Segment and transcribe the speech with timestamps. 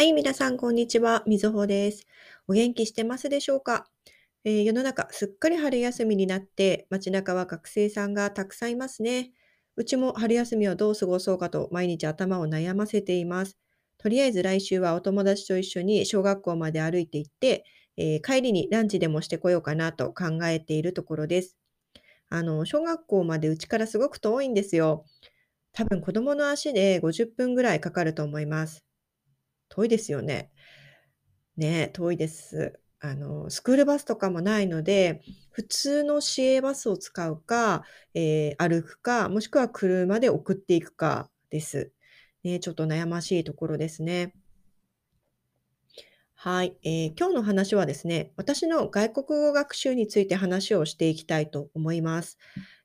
[0.00, 1.22] はい、皆さん、こんにちは。
[1.26, 2.06] みずほです。
[2.48, 3.86] お元気してますでしょうか、
[4.44, 9.30] えー世の中、すっかり春休みになって、街中は学生さんがたくさんいますね。
[9.76, 13.58] うちも春休みをどう過ごそうかと毎日頭を悩ませています。
[13.98, 17.66] とりあえず来週はお友達と一緒に小学校まで歩いて行って、
[17.98, 21.58] えー帰りにランチでもしてこようかなと考えているところです。
[22.30, 25.04] あの、小学校までうちからすごく遠いんですよ。
[25.72, 28.84] 多分子供の足で50分ぐらいかかると思います。
[29.70, 30.52] 遠いですよね。
[31.56, 32.78] ね、遠いです。
[33.00, 41.92] あの、スクールバスとかもないので、普通の市営バスを使うか、えー歩くか、もしくは車で送っていくかです。
[42.44, 44.34] ね、ちょっと悩ましいところですね。
[46.34, 52.38] はい、えー今日の話はですね、私の外国語学習について話をしていきたいと思います。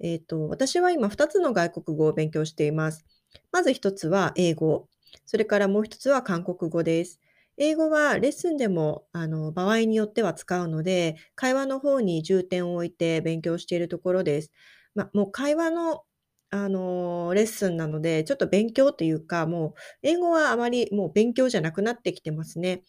[0.00, 3.04] えっと、私は今2つの外国語を勉強しています。
[3.52, 4.88] まず1つは英語。
[5.26, 7.20] それからもう一つは韓国語です。
[7.56, 14.52] 英語はレッスンでもあの場合によっては使うので、会話の方に重点を置いて勉強しているところです。
[14.94, 16.04] ま、もう会話の、
[16.50, 22.82] あの、レッスンなので、ちょっと勉強というか、もう英語はあまりもう勉強じゃなくなってきてますね。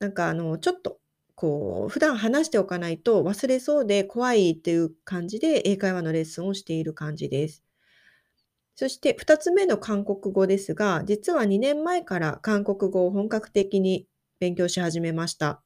[0.00, 1.00] なんかあの、ちょっと
[1.34, 7.64] こう普段話しておかないと忘れそうで怖いっていう感じで英会話のレッスンをしている感じです。
[8.78, 14.06] そして2つ目の韓国語ですが、実は2年前から韓国語を本格的に
[14.38, 15.64] 勉強し始めました。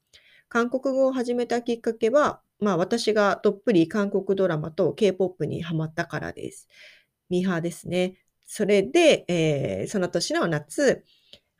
[0.49, 6.67] 韓国語を始めたきっかけは、まあ私がどっぷり韓国ドラマと K-POP にハマったからです。
[7.29, 8.15] ミーハーですね。
[8.47, 11.03] それで、えーその年の夏、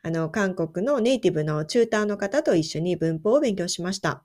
[0.02, 4.24] あの、韓国のネイティブのチューターの方と一緒に文法を勉強しました。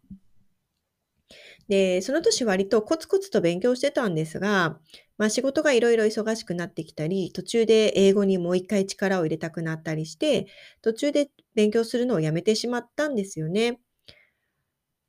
[1.67, 4.79] で、その年割とコツコツと勉強してたんですが、
[5.19, 10.47] まあ仕事がいろいろ忙しくなってきたり、途中で英語にもう一回力を入れたくなったりして、
[10.81, 13.79] 途中で勉強するのをやめてしまったんですよね。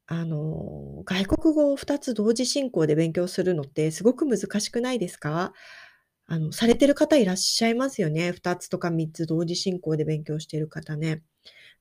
[0.07, 5.53] あの、外国語を2つ同時進行で勉強するのってすごく難しくないですか？
[6.27, 8.33] あの、されてる方いらっしゃいますよね。
[8.33, 11.23] 2つとか3つ同時進行で勉強してる方ね。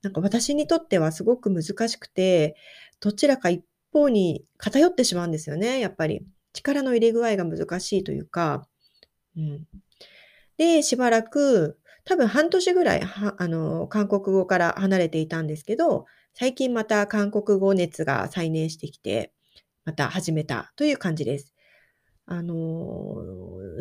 [0.03, 2.55] なんか私にとってはすごく難しくて、
[3.01, 6.25] どちらか一方に偏ってしまうんですよね、やっぱり。
[6.53, 8.67] 力の入れ具合が難しいというか。
[9.37, 9.65] うん。
[10.57, 19.33] で、しばらく、多分半年ぐらい、あの、韓国語から離れていたんですけど、最近また韓国語熱が再燃してきて、
[19.85, 21.53] また始めたという感じです。
[22.25, 23.17] あの、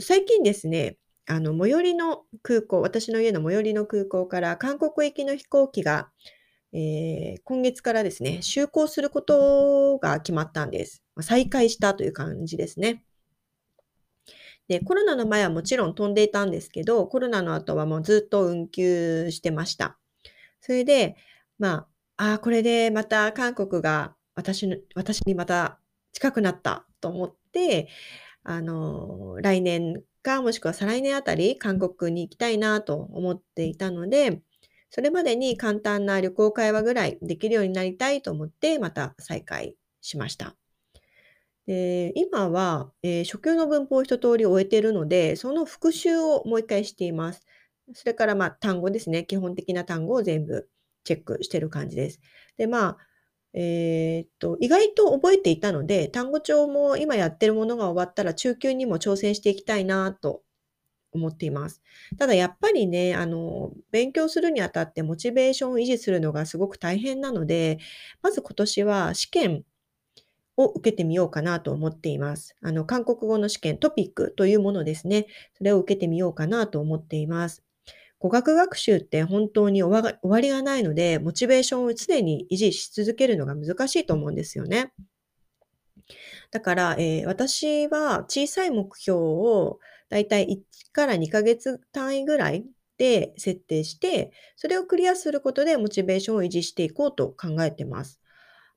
[0.00, 6.10] 最近ですね、あの、最寄りの空港、私の家の最寄りの空港から韓国行きの飛行機が、
[6.72, 11.02] えー今月からですね、就航することが決まったんです。
[11.20, 13.04] 再開したという感じですね。
[14.68, 19.98] で、コロナの前はもちろん飛んでいたんですけど、コロナの後はもうずっと運休してました。
[20.60, 21.16] それで、
[21.58, 25.80] まあ、ああ、これでまた韓国が私の私にまた
[26.12, 27.88] 近くなったと思って、
[28.44, 34.42] あの、来年か、もしくは再来年あたり、韓国に行きたいなと思っていたので、
[34.90, 40.56] それまでに簡単な旅行会話ぐらいできるようになりたいと思って、また再開しました。
[41.66, 47.44] で、今は、えー初級の文法を一通り終えているので、その復習をもう一回しています。
[47.94, 49.24] それから、まあ、単語ですね。
[49.24, 50.68] 基本的な単語を全部
[51.04, 52.20] チェックしてる感じです。
[52.56, 52.98] で、まあ、
[53.54, 60.42] えーっと、意外と覚えていたので、単語帳も今やってるものが終わったら中級にも挑戦していきたいなと
[61.12, 61.82] 思っています。
[62.18, 67.78] ただやっぱりね、あの、勉強するにあたってモチベーションを維持するのがすごく大変なので、
[68.22, 69.64] まず今年は試験
[70.56, 72.56] を受けてみようかなと思っています。
[72.62, 75.26] あの、韓国語の試験、トピックというものですね。
[75.56, 77.62] それを受けてみようかなと思っています。
[78.18, 84.92] 語学学習って本当に終わりがないので、モチベーションを常に維持し続けるのが難しいと思うんですよね。
[86.50, 89.78] だから、えー私は小さい目標を
[90.08, 92.64] だいたい1から2ヶ月単位ぐらい
[92.98, 98.20] で設定して、それをクリアすることでモチベーションを維持していこうと考えてます。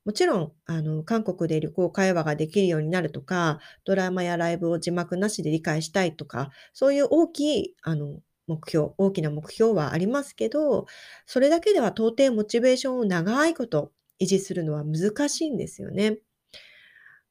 [0.04, 10.86] もちろん、あの、韓国で旅行会話ができるようになるとか、ドラマやライブを字幕なしで理解したいとか、そういう大きい、あの、目標、大きな目標はありますけど、
[11.26, 16.18] それだけでは到底モチベーションを長いこと維持するのは難しいんですよね。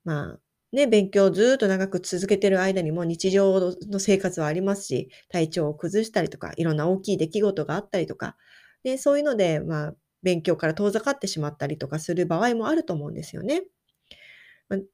[0.03, 0.39] まあ、
[0.71, 8.37] ね、勉強をずっと長く続けてる間にも日常の生活はありますし、体調を崩したりとか、いろんな大きい出来事があったりとか、
[8.83, 13.63] で、そういうので、まあ、勉強から遠ざかってしまったりとかする場合もあると思うんですよね。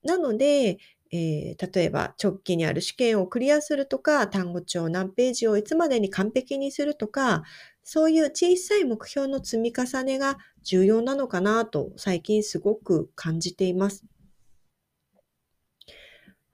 [0.03, 0.77] なので、
[1.11, 7.43] えー例えば直近にある試験をクリアするとか、単語帳何ページをいつまでに完璧にするとか、
[7.83, 14.05] そういう小さい目標の積み重ねが重要なのかなと最近すごく感じています。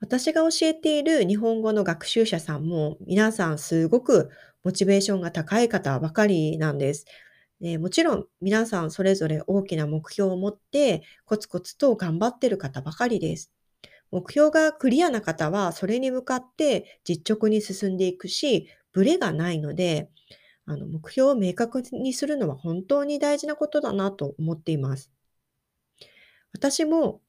[0.04, 4.28] 私が教えている日本語の学習者さんも皆さんすごく
[4.62, 7.06] モチベーションが高い方ばかりなんです。
[7.58, 13.50] でもちろん皆さんそれぞれ大きな目標を持ってコツコツと頑張ってる方ばかりです。
[14.10, 20.10] 目標がクリアな方はそれに向かって実直に進んでいくし、ブレがないので、
[20.66, 25.10] あの目標を明確にするのは本当に大事なことだなと思っています。
[26.52, 27.22] 私も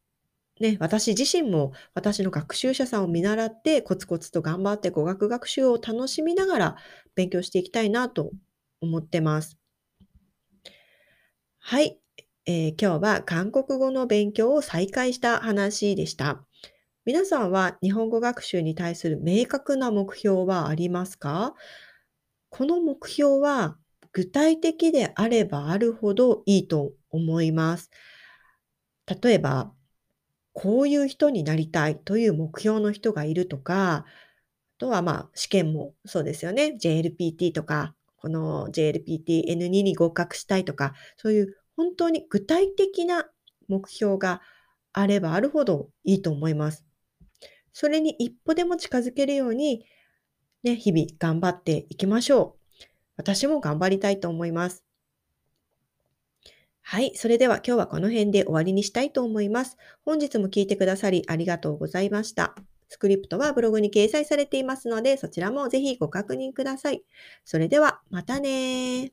[0.59, 6.75] ね、私自身も私の学習者さんを見習ってコツコツと頑張って語学学習を楽しみながら
[7.13, 8.31] 勉強していきたいなと
[8.79, 9.57] 思ってます。
[11.59, 11.99] はい、
[12.45, 16.45] えー今日は韓国語の勉強を再開した話でした。
[17.03, 21.53] 皆さんは日本語学習に対する明確な目標はありますか？
[22.49, 23.77] この目標は
[24.13, 27.91] 具体的であればあるほどいいと思います。
[29.21, 29.73] 例えば、
[30.55, 34.05] こういう人になりたいという目標の人がいるとか、あ
[34.77, 36.77] とはまあ試験もそうですよね。
[36.81, 43.25] JLPT とか、この JLPT N2 に合格したいとか、そういう本当に具体的な
[43.67, 44.41] 目標が
[44.93, 46.85] あればあるほどいいと思います。
[47.73, 49.85] それに一歩でも近づけるように、
[50.63, 52.83] ね、日々頑張っていきましょう。
[53.17, 54.84] 私も頑張りたいと思います。
[56.87, 57.13] はい。
[57.15, 59.75] それでは今日はこの辺で終わりにしたいと思います。
[60.05, 62.53] 本日も聞いてくださりありがとうございました。
[62.89, 67.03] スクリプトはブログに掲載されていますので、そちらもぜひご確認ください。
[67.43, 69.09] それでは、またね。